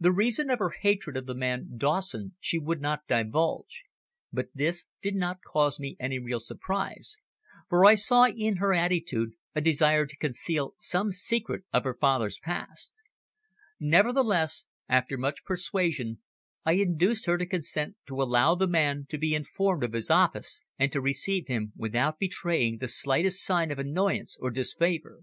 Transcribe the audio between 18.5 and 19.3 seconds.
the man to